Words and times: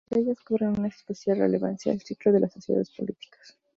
Entre 0.09 0.19
ellas 0.23 0.41
cobran 0.43 0.79
una 0.79 0.87
especial 0.87 1.37
relevancia 1.37 1.91
"El 1.91 2.01
ciclo 2.01 2.31
de 2.31 2.39
las 2.39 2.53
sociedades 2.53 2.89
políticas. 2.89 3.55